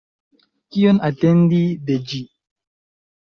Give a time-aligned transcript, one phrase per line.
[0.77, 1.59] Kion atendi
[1.91, 2.23] de ĝi?